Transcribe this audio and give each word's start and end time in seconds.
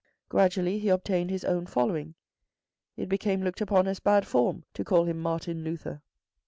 Gradually 0.29 0.79
he 0.79 0.89
obtained 0.89 1.29
his 1.29 1.45
own 1.45 1.67
following. 1.67 2.15
It 2.97 3.07
became 3.07 3.43
looked 3.43 3.61
upon 3.61 3.87
as 3.87 3.99
bad 3.99 4.25
form 4.25 4.63
to 4.73 4.83
call 4.83 5.05
him 5.05 5.19
Martin 5.19 5.63
Luther. 5.63 6.01